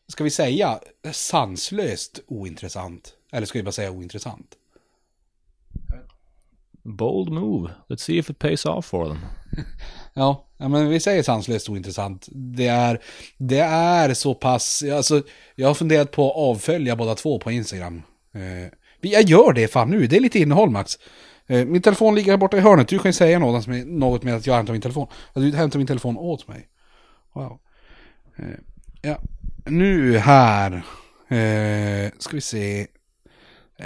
[0.09, 0.81] ska vi säga,
[1.13, 3.15] sanslöst ointressant.
[3.33, 4.57] Eller ska vi bara säga ointressant?
[6.83, 7.71] Bold move.
[7.89, 9.19] Let's see if it pays off for them.
[10.15, 12.29] ja, men vi säger sanslöst ointressant.
[12.31, 13.01] Det är,
[13.37, 15.23] det är så pass, alltså,
[15.55, 18.03] jag har funderat på att avfölja båda två på Instagram.
[18.33, 20.99] Eh, jag gör det fan nu, det är lite innehåll Max.
[21.51, 24.23] Eh, min telefon ligger här borta i hörnet, du kan ju säga något med, något
[24.23, 25.07] med att jag hämtar min telefon.
[25.33, 26.69] Att du hämtar min telefon åt mig.
[27.33, 27.59] Wow.
[28.37, 28.45] Eh,
[29.03, 29.19] ja,
[29.65, 30.73] nu här.
[31.29, 32.87] Eh, ska vi se.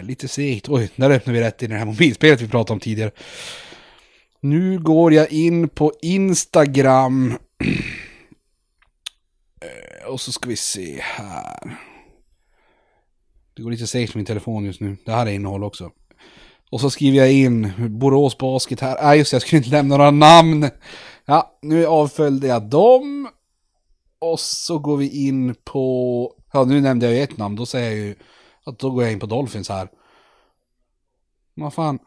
[0.02, 0.68] Lite segt.
[0.68, 3.10] Oj, där öppnar vi rätt in i det här mobilspelet vi pratade om tidigare.
[4.40, 7.34] Nu går jag in på Instagram.
[9.60, 11.76] Eh, och så ska vi se här.
[13.54, 14.96] Det går lite segt med min telefon just nu.
[15.04, 15.90] Det här är innehåll också.
[16.74, 18.98] Och så skriver jag in Borås Basket här.
[19.02, 20.70] Nej just det, jag skulle inte nämna några namn.
[21.24, 23.28] Ja, nu avföljde jag dem.
[24.18, 26.32] Och så går vi in på...
[26.52, 27.56] Ja, nu nämnde jag ju ett namn.
[27.56, 28.14] Då säger jag ju
[28.66, 29.88] att då går jag in på Dolphins här.
[31.54, 31.98] Vad fan.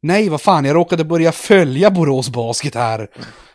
[0.00, 3.10] Nej, vad fan, jag råkade börja följa Borås Basket här.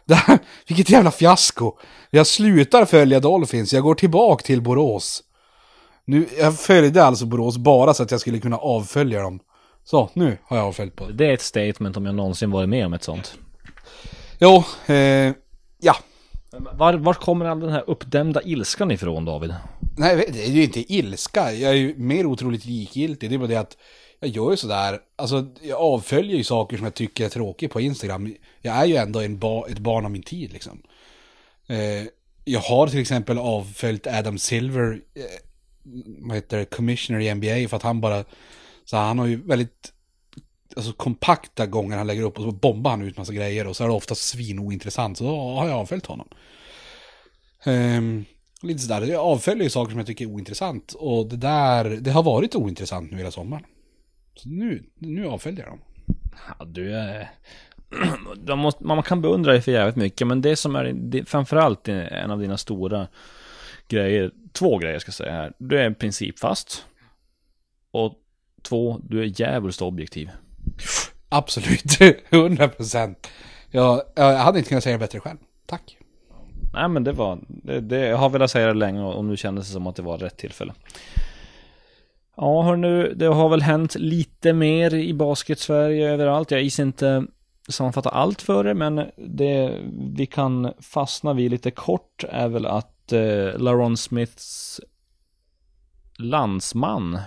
[0.09, 1.73] här vilket jävla fiasko.
[2.09, 5.23] Jag slutar följa Dolphins, jag går tillbaka till Borås.
[6.05, 9.39] Nu, jag följde alltså Borås bara så att jag skulle kunna avfölja dem.
[9.89, 11.13] Så, nu har jag avföljt på det.
[11.13, 13.37] Det är ett statement om jag någonsin varit med om ett sånt.
[14.39, 15.33] Jo, eh,
[15.79, 15.95] ja.
[16.51, 19.53] Var, var kommer all den här uppdämda ilskan ifrån David?
[19.97, 21.53] Nej, det är ju inte ilska.
[21.53, 23.29] Jag är ju mer otroligt likgiltig.
[23.29, 23.77] Det är bara det att
[24.19, 24.99] jag gör ju sådär.
[25.15, 28.35] Alltså, jag avföljer ju saker som jag tycker är tråkiga på Instagram.
[28.61, 30.81] Jag är ju ändå en ba ett barn av min tid liksom.
[31.67, 32.07] Eh,
[32.45, 35.23] jag har till exempel avföljt Adam Silver, eh,
[36.19, 38.25] vad heter det, commissioner i NBA för att han bara
[38.89, 39.93] så han har ju väldigt
[40.75, 43.83] alltså, kompakta gånger han lägger upp och så bombar han ut massa grejer och så
[43.83, 45.17] är det ofta svinointressant.
[45.17, 46.27] Så då har jag avföljt honom.
[47.65, 48.25] Um,
[48.61, 50.93] lite sådär, jag avföljer ju saker som jag tycker är ointressant.
[50.93, 53.63] Och det där, det har varit ointressant nu hela sommaren.
[54.35, 55.81] Så nu, nu avföljer jag dem.
[56.59, 57.25] Ja, du eh,
[58.47, 58.55] är...
[58.55, 62.31] Måste, man kan beundra dig för jävligt mycket, men det som är det, framförallt en
[62.31, 63.07] av dina stora
[63.87, 65.53] grejer, två grejer ska jag säga här.
[65.57, 66.85] Du är principfast.
[67.91, 68.23] Och
[68.67, 70.29] Två, du är jävligt objektiv.
[71.29, 73.27] Absolut, 100 procent.
[73.71, 75.37] Jag, jag hade inte kunnat säga det bättre själv.
[75.65, 75.97] Tack.
[76.73, 79.67] Nej men det var, det, det, jag har velat säga det länge och nu kändes
[79.67, 80.73] det som att det var rätt tillfälle.
[82.37, 86.51] Ja hörnu, det har väl hänt lite mer i basket-Sverige överallt.
[86.51, 87.25] Jag gissar inte
[87.69, 89.79] sammanfatta allt för det, men det
[90.15, 94.81] vi kan fastna vid lite kort är väl att eh, Laron Smiths
[96.17, 97.19] landsman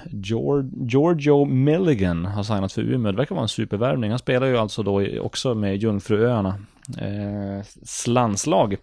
[0.87, 3.13] Giorgio Milligan har signat för Umeå.
[3.13, 4.11] Det verkar vara en supervärvning.
[4.11, 6.59] Han spelar ju alltså då också med Jungfruöarna.
[6.99, 7.65] Eh,
[8.07, 8.77] landslag.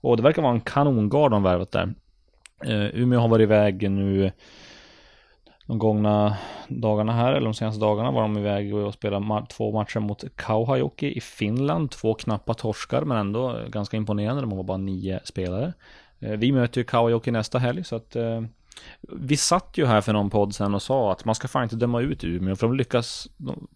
[0.00, 1.94] Och det verkar vara en kanongard de värvat där.
[2.64, 4.32] Eh, Umeå har varit iväg nu
[5.66, 6.36] de gångna
[6.68, 11.16] dagarna här, eller de senaste dagarna var de iväg och spelade två matcher mot Kauhajoki
[11.16, 11.90] i Finland.
[11.90, 14.42] Två knappa torskar, men ändå ganska imponerande.
[14.42, 15.72] De var bara nio spelare.
[16.20, 18.42] Eh, vi möter ju Kauhajoki nästa helg, så att eh,
[19.12, 21.76] vi satt ju här för någon podd sen och sa att man ska fan inte
[21.76, 23.28] döma ut Umeå för de lyckas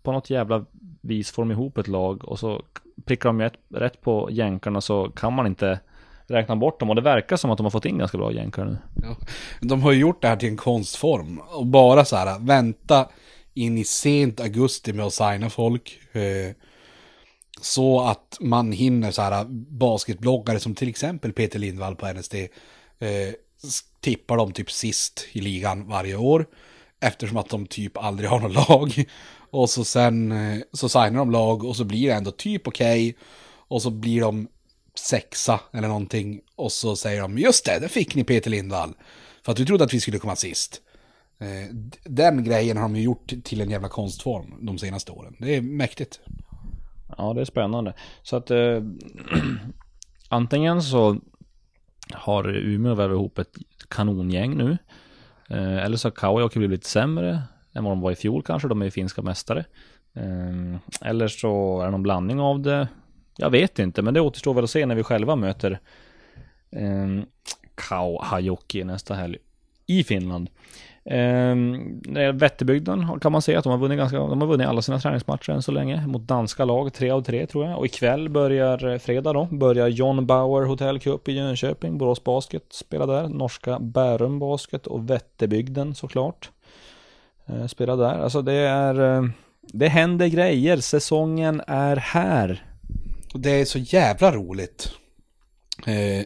[0.02, 0.64] på något jävla
[1.00, 2.62] vis få ihop ett lag och så
[3.04, 5.80] prickar de rätt på jänkarna så kan man inte
[6.26, 8.64] räkna bort dem och det verkar som att de har fått in ganska bra jänkar
[8.64, 8.78] nu.
[9.02, 9.16] Ja,
[9.60, 13.08] de har ju gjort det här till en konstform och bara så här vänta
[13.54, 16.00] in i sent augusti med att signa folk.
[16.12, 16.54] Eh,
[17.60, 22.34] Så att man hinner så här basketbloggare som till exempel Peter Lindvall på NSD
[22.98, 23.34] eh,
[24.00, 26.46] tippar de typ sist i ligan varje år.
[27.00, 29.04] Eftersom att de typ aldrig har något lag.
[29.50, 33.08] Och så sen eh, så signar de lag och så blir det ändå typ okej.
[33.08, 33.20] Okay,
[33.68, 34.48] och så blir de
[34.94, 36.40] sexa eller någonting.
[36.56, 38.94] Och så säger de, just det, det fick ni Peter Lindvall.
[39.44, 40.80] För att du trodde att vi skulle komma sist.
[41.38, 45.36] Eh, den grejen har de ju gjort till en jävla konstform de senaste åren.
[45.38, 46.20] Det är mäktigt.
[47.18, 47.94] Ja, det är spännande.
[48.22, 48.82] Så att eh,
[50.28, 51.20] antingen så
[52.12, 53.56] har Umeå vävt ihop ett
[53.88, 54.78] kanongäng nu.
[55.50, 57.42] Eh, eller så har Kauajoki blivit lite sämre
[57.72, 58.68] än vad de var i fjol kanske.
[58.68, 59.64] De är ju finska mästare.
[60.14, 62.88] Eh, eller så är det någon blandning av det.
[63.36, 65.80] Jag vet inte, men det återstår väl att se när vi själva möter
[66.70, 67.22] eh,
[67.74, 69.38] Kauhajoki nästa helg
[69.86, 70.50] i Finland.
[71.10, 74.98] Eh, Vätterbygden kan man säga att de har vunnit ganska, de har vunnit alla sina
[74.98, 77.78] träningsmatcher än så länge mot danska lag, tre av tre tror jag.
[77.78, 82.62] Och ikväll börjar, eh, fredag då, börjar John Bauer Hotel Cup i Jönköping, Borås Basket
[82.70, 86.50] spelar där, norska Bärum Basket och Vätterbygden såklart.
[87.46, 89.24] Eh, spelar där, alltså det är, eh,
[89.62, 92.64] det händer grejer, säsongen är här.
[93.34, 94.90] Det är så jävla roligt.
[95.86, 96.24] Eh,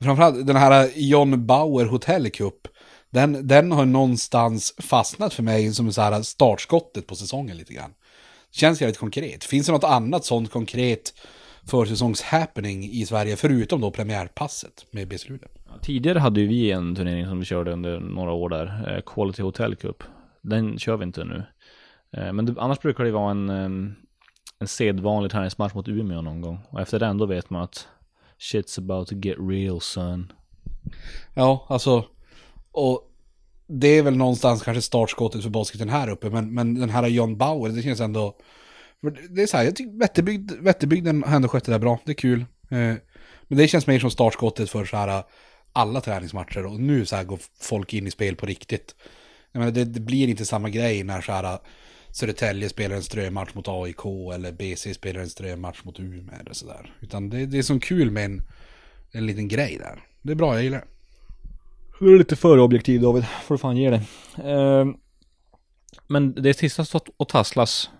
[0.00, 2.68] framförallt den här John Bauer Hotel Cup
[3.12, 7.94] den, den har någonstans fastnat för mig som så här startskottet på säsongen lite grann.
[8.50, 9.44] Känns jävligt konkret.
[9.44, 11.14] Finns det något annat sånt konkret
[11.66, 15.48] försäsongshappening i Sverige förutom då premiärpasset med BC Luleå?
[15.82, 19.42] Tidigare hade ju vi en turnering som vi körde under några år där, eh, Quality
[19.42, 20.02] Hotel Cup.
[20.42, 21.44] Den kör vi inte nu.
[22.16, 23.48] Eh, men det, annars brukar det vara en,
[24.58, 26.60] en sedvanlig träningsmatch mot Umeå någon gång.
[26.70, 27.88] Och efter den då vet man att
[28.38, 30.32] shit's about to get real son.
[31.34, 32.04] Ja, alltså
[32.72, 33.08] och
[33.66, 37.36] det är väl någonstans kanske startskottet för basketen här uppe, men, men den här John
[37.36, 38.36] Bauer, det känns ändå...
[39.30, 42.12] Det är så här, jag tycker Vätterbygd, Vätterbygden har ändå skött det där bra, det
[42.12, 42.40] är kul.
[42.70, 42.94] Eh,
[43.48, 45.24] men det känns mer som startskottet för så här
[45.72, 48.94] alla träningsmatcher och nu så här går folk in i spel på riktigt.
[49.52, 51.58] Jag menar, det, det blir inte samma grej när så här
[52.10, 54.04] Södertälje spelar en strömatch mot AIK
[54.34, 56.94] eller BC spelar en strömatch mot Umeå eller sådär.
[57.00, 58.42] Utan det, det är så kul med en,
[59.12, 60.02] en liten grej där.
[60.22, 60.91] Det är bra, jag gillar det.
[62.02, 64.02] Du är lite för objektiv David, får du fan ge dig.
[64.44, 64.86] Eh,
[66.06, 67.90] men det sista stått och tasslas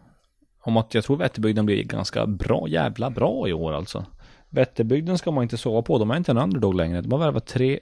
[0.63, 4.05] om att jag tror Vätterbygden blir ganska bra, jävla bra i år alltså.
[4.49, 7.01] Vätterbygden ska man inte sova på, de är inte en underdog längre.
[7.01, 7.81] De har värvat tre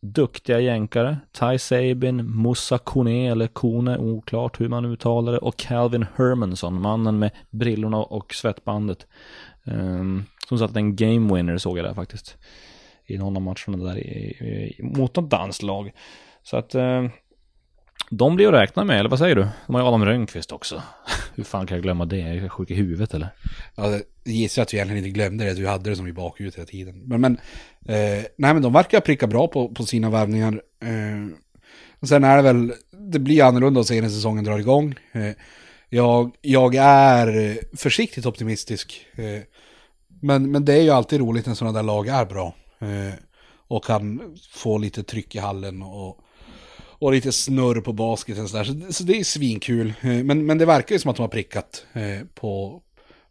[0.00, 1.18] duktiga jänkare.
[1.32, 5.38] Ty Sabin, Musa Kone eller Kone, oklart hur man uttalar det.
[5.38, 9.06] Och Calvin Hermansson, mannen med brillorna och svettbandet.
[9.64, 12.36] Um, som satt en game winner såg jag där faktiskt
[13.10, 15.92] i någon av matcherna där i, i, mot något danslag.
[16.42, 17.04] Så att eh,
[18.10, 19.48] de blir att räkna med, eller vad säger du?
[19.66, 20.82] De har ju Adam Rönnqvist också.
[21.34, 22.18] Hur fan kan jag glömma det?
[22.18, 23.28] Jag är sjuk i huvudet eller?
[23.74, 23.86] Ja,
[24.24, 26.66] det gissar att du egentligen inte glömde det, du hade det som i bakhuvudet hela
[26.66, 27.02] tiden.
[27.04, 27.32] Men, men
[27.88, 30.62] eh, nej men de verkar pricka bra på, på sina värvningar.
[30.82, 34.94] Eh, sen är det väl, det blir annorlunda att se när säsongen drar igång.
[35.12, 35.32] Eh,
[35.88, 39.06] jag, jag är försiktigt optimistisk.
[39.16, 39.42] Eh,
[40.22, 42.54] men, men det är ju alltid roligt när sådana där lag är bra.
[42.80, 43.14] Eh,
[43.68, 46.18] och kan få lite tryck i hallen och,
[46.82, 48.48] och lite snurr på basketen.
[48.48, 48.64] Så.
[48.64, 49.92] Så, så det är svinkul.
[50.00, 52.82] Eh, men, men det verkar ju som att de har prickat eh, på,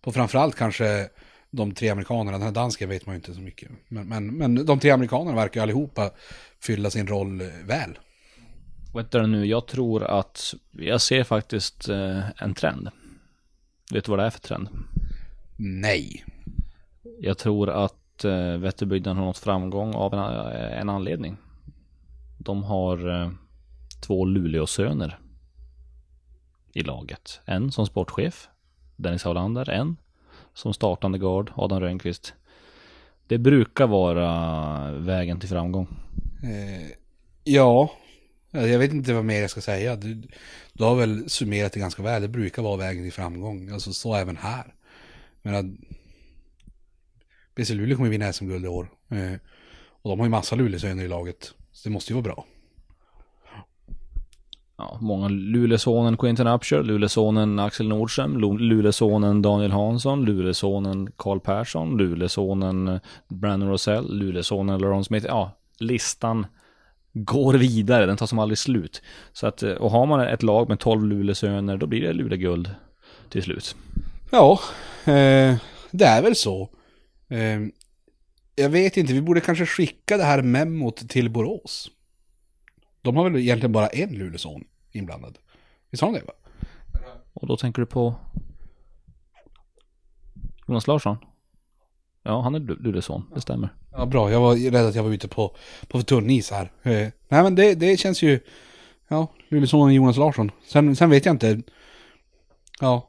[0.02, 1.10] på framförallt kanske
[1.52, 2.32] de tre amerikanerna.
[2.32, 3.72] Den här dansken vet man ju inte så mycket.
[3.88, 6.12] Men, men, men de tre amerikanerna verkar allihopa
[6.62, 8.00] fylla sin roll väl.
[8.96, 11.90] Vet du nu, jag tror att jag ser faktiskt
[12.38, 12.90] en trend.
[13.92, 14.70] Vet du vad det är för trend?
[15.58, 16.26] Nej.
[17.20, 21.38] Jag tror att eh, Vätterbygden har nått framgång av en, eh, en anledning.
[22.38, 23.32] De har eh,
[24.08, 25.20] två Luleåsöner
[26.74, 27.42] i laget.
[27.46, 28.48] En som sportchef,
[28.96, 29.70] Dennis Haulander.
[29.70, 29.98] En
[30.54, 32.34] som startande gard, Adam Rönnqvist.
[33.28, 35.88] Det brukar vara vägen till framgång.
[36.44, 36.92] Eh,
[37.44, 37.92] ja,
[38.54, 39.96] alltså, jag vet inte vad mer jag ska säga.
[39.96, 40.22] Du,
[40.74, 42.22] du har väl summerat det ganska väl.
[42.22, 43.70] Det brukar vara vägen till framgång.
[43.70, 44.74] Alltså så även här.
[45.42, 45.86] Men
[47.60, 48.90] BC Luleå kommer vinna SM-guld i år.
[49.10, 49.40] Eh,
[50.02, 51.54] och de har ju massa Luleåsöner i laget.
[51.72, 52.46] Så det måste ju vara bra.
[54.78, 63.00] Ja, många Luleåsonen Quinton Upshur, Luleåsonen Axel Nordström, Luleåsonen Daniel Hansson, Luleåsonen Karl Persson, Luleåsonen
[63.28, 65.26] Brandon Rosell, Luleåsonen Laron Smith.
[65.26, 66.46] Ja, listan
[67.14, 69.02] går vidare, den tar som aldrig slut.
[69.34, 72.70] Så att, eh, och har man ett lag med 12 Luleåsöner, då blir det Luleåguld
[73.30, 73.76] till slut.
[74.32, 74.60] Ja,
[75.06, 75.56] eh,
[75.92, 76.70] det är väl så.
[77.30, 77.60] Eh,
[78.56, 81.92] jag vet inte, vi borde kanske skicka det här memot till Borås.
[83.02, 85.38] De har väl egentligen bara en Luleåson inblandad.
[85.90, 86.34] Visst har de det va?
[87.34, 88.16] Och då tänker du på?
[90.68, 91.18] Jonas Larsson?
[92.24, 93.74] Ja, han är Luleås son, det stämmer.
[93.92, 94.32] Ja, bra.
[94.32, 95.56] Jag var rädd att jag var ute på,
[95.88, 96.72] på tunn is här.
[96.84, 98.40] Eh, nej, men det, det känns ju...
[99.08, 100.52] Ja, Luleåssonen Jonas Larsson.
[100.68, 101.62] Sen, sen vet jag inte.
[102.80, 103.09] Ja.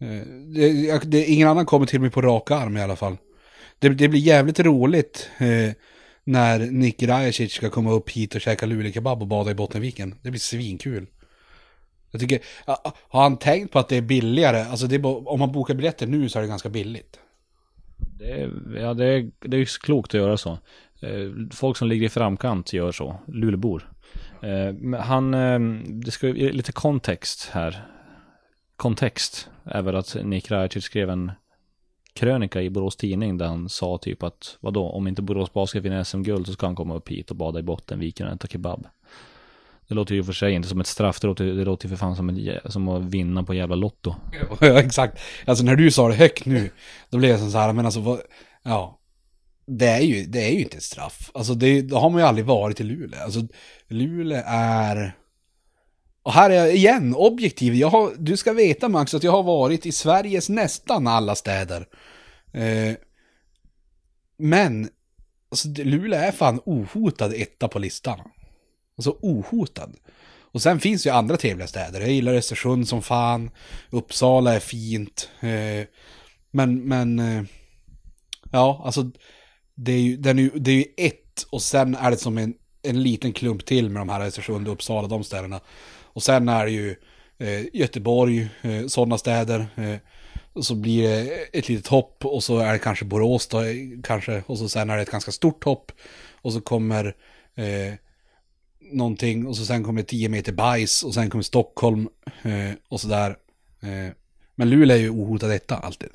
[0.00, 3.16] Eh, det, det, ingen annan kommer till mig på rak arm i alla fall.
[3.78, 5.72] Det, det blir jävligt roligt eh,
[6.24, 10.14] när Nick Rajacic ska komma upp hit och käka lulekebab och bada i Bottenviken.
[10.22, 11.06] Det blir svinkul.
[12.10, 12.40] Jag tycker,
[13.08, 14.60] har han tänkt på att det är billigare?
[14.60, 17.18] Alltså det är, om man bokar biljetter nu så är det ganska billigt.
[18.18, 20.50] Det är, ja, det är, det är klokt att göra så.
[21.02, 23.90] Eh, folk som ligger i framkant gör så, Lulebor.
[24.42, 25.30] Eh, han,
[26.00, 27.86] det ska lite kontext här.
[28.80, 31.32] Kontext är väl att Nick Rajacic skrev en
[32.12, 36.04] krönika i Borås Tidning där han sa typ att vadå, om inte Borås Basket vinner
[36.04, 38.86] SM-guld så ska han komma upp hit och bada i Bottenviken och äta kebab.
[39.88, 41.96] Det låter ju för sig inte som ett straff, det låter, det låter ju för
[41.96, 44.14] fan som, en, som att vinna på jävla Lotto.
[44.60, 45.20] Ja, exakt.
[45.44, 46.70] Alltså när du sa det högt nu,
[47.10, 48.20] då blev jag så här, men alltså, vad,
[48.62, 48.98] ja.
[49.66, 51.30] Det är, ju, det är ju inte ett straff.
[51.34, 53.20] Alltså det, det har man ju aldrig varit i Luleå.
[53.20, 53.40] Alltså
[53.88, 55.16] Luleå är...
[56.22, 57.74] Och här är jag igen objektiv.
[57.74, 61.88] Jag har, du ska veta Max att jag har varit i Sveriges nästan alla städer.
[62.52, 62.94] Eh,
[64.38, 64.88] men,
[65.50, 68.20] alltså Luleå är fan ohotad etta på listan.
[68.96, 69.96] Alltså ohotad.
[70.52, 72.00] Och sen finns ju andra trevliga städer.
[72.00, 73.50] Jag gillar Östersund som fan.
[73.90, 75.30] Uppsala är fint.
[75.40, 75.86] Eh,
[76.50, 77.18] men, men...
[77.18, 77.42] Eh,
[78.52, 79.10] ja, alltså...
[79.74, 82.54] Det är ju, den är, det är ju ett och sen är det som en,
[82.82, 85.60] en liten klump till med de här Östersund och Uppsala, de städerna.
[86.20, 86.96] Och sen är det ju
[87.38, 89.66] eh, Göteborg, eh, sådana städer.
[89.76, 89.96] Eh,
[90.62, 93.58] så blir det ett litet hopp och så är det kanske Borås då,
[94.04, 94.42] kanske.
[94.46, 95.92] Och så sen är det ett ganska stort hopp.
[96.42, 97.04] Och så kommer
[97.54, 97.94] eh,
[98.92, 102.08] någonting och så sen kommer 10 meter bajs och sen kommer Stockholm
[102.42, 103.36] eh, och sådär.
[103.80, 104.12] Eh,
[104.54, 106.10] men Luleå är ju ohotad detta alltid.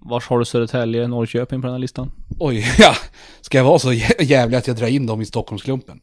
[0.00, 2.10] Vars har du Södertälje, Norrköping på den här listan?
[2.38, 2.94] Oj, ja.
[3.40, 6.00] Ska jag vara så jävlig att jag drar in dem i Stockholmsklumpen?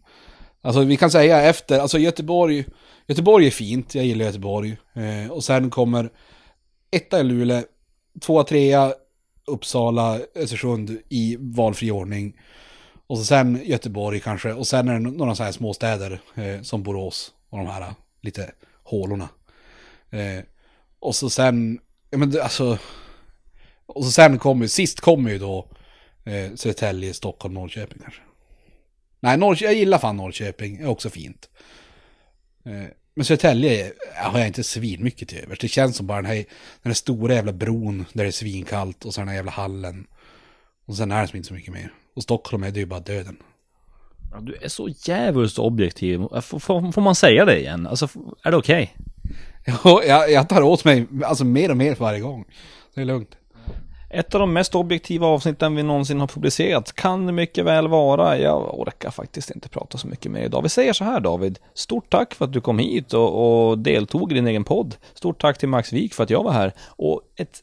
[0.62, 2.66] Alltså vi kan säga efter, alltså Göteborg,
[3.08, 4.78] Göteborg är fint, jag gillar Göteborg.
[4.94, 6.10] Eh, och sen kommer
[6.92, 7.64] etta i Luleå,
[8.22, 8.94] tvåa, trea,
[9.48, 12.38] Uppsala, Östersund i valfri ordning.
[13.08, 14.54] Och så sen Göteborg kanske.
[14.54, 18.52] Och sen är det några så här småstäder eh, som Borås och de här lite
[18.84, 19.30] hålorna.
[20.10, 20.44] Eh,
[21.00, 22.78] och så sen, ja men alltså.
[23.86, 25.68] Och så sen kommer, sist kommer ju då
[26.24, 28.22] eh, Södertälje, Stockholm, Norrköping kanske.
[29.24, 31.50] Nej, Norrköping, jag gillar fan Norrköping, är också fint.
[32.66, 35.60] Eh, men Södertälje har jag inte svin mycket till övers.
[35.60, 36.46] Det känns som bara den här, den
[36.90, 40.08] här stora jävla bron där det är svinkallt och så den här jävla hallen.
[40.86, 41.94] Och sen är det som inte så mycket mer.
[42.16, 43.38] Och Stockholm är det ju bara döden.
[44.32, 46.20] Ja, du är så jävligt objektiv.
[46.42, 47.88] Får, får, får, man säga det igen?
[47.88, 48.10] Alltså,
[48.44, 48.96] är det okej?
[48.96, 49.08] Okay?
[49.84, 52.46] Ja, jag, jag tar åt mig alltså mer och mer för varje gång.
[52.96, 53.38] Det är lugnt.
[54.14, 58.38] Ett av de mest objektiva avsnitten vi någonsin har publicerat kan det mycket väl vara.
[58.38, 60.62] Jag orkar faktiskt inte prata så mycket mer idag.
[60.62, 61.60] Vi säger så här David.
[61.74, 64.96] Stort tack för att du kom hit och, och deltog i din egen podd.
[65.14, 66.74] Stort tack till Max Wik för att jag var här.
[66.88, 67.60] Och ett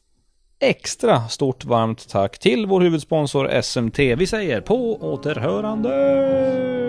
[0.61, 3.99] extra stort varmt tack till vår huvudsponsor SMT.
[3.99, 6.88] Vi säger på återhörande!